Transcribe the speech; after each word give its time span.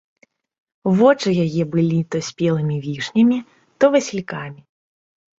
Вочы 0.99 1.33
яе 1.45 1.63
былі 1.75 1.99
то 2.15 2.21
спелымі 2.29 2.77
вішнямі, 2.85 3.37
то 3.79 3.91
васількамі. 3.97 4.61